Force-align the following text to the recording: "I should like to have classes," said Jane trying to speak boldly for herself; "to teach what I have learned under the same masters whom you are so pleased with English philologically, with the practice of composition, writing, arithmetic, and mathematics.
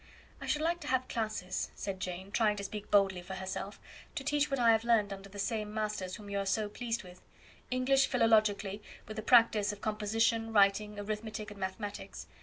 "I 0.41 0.47
should 0.47 0.63
like 0.63 0.79
to 0.79 0.87
have 0.87 1.07
classes," 1.07 1.69
said 1.75 1.99
Jane 1.99 2.31
trying 2.31 2.55
to 2.55 2.63
speak 2.63 2.89
boldly 2.89 3.21
for 3.21 3.35
herself; 3.35 3.79
"to 4.15 4.23
teach 4.23 4.49
what 4.49 4.59
I 4.59 4.71
have 4.71 4.83
learned 4.83 5.13
under 5.13 5.29
the 5.29 5.37
same 5.37 5.71
masters 5.75 6.15
whom 6.15 6.27
you 6.27 6.39
are 6.39 6.45
so 6.47 6.67
pleased 6.67 7.03
with 7.03 7.21
English 7.69 8.07
philologically, 8.07 8.81
with 9.07 9.17
the 9.17 9.21
practice 9.21 9.71
of 9.71 9.79
composition, 9.79 10.51
writing, 10.51 10.97
arithmetic, 10.99 11.51
and 11.51 11.59
mathematics. 11.59 12.25